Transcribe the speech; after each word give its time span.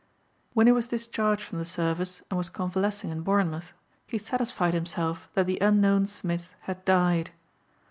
When 0.53 0.65
he 0.65 0.73
was 0.73 0.87
discharged 0.87 1.43
from 1.43 1.59
the 1.59 1.63
service 1.63 2.23
and 2.31 2.35
was 2.35 2.49
convalescing 2.49 3.11
in 3.11 3.21
Bournemouth 3.21 3.71
he 4.07 4.17
satisfied 4.17 4.73
himself 4.73 5.29
that 5.35 5.45
the 5.45 5.59
unknown 5.61 6.07
Smith 6.07 6.55
had 6.61 6.83
died. 6.85 7.29